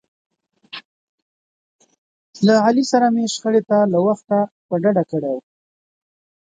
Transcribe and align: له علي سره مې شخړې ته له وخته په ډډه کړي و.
له 2.45 2.53
علي 2.65 2.83
سره 2.91 3.05
مې 3.13 3.25
شخړې 3.33 3.61
ته 3.69 3.77
له 3.93 3.99
وخته 4.07 4.37
په 4.67 4.75
ډډه 4.83 5.03
کړي 5.11 5.29
و. 5.33 5.37